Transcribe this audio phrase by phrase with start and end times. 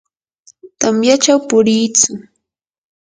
[0.79, 2.11] tamyachaw puriitsu.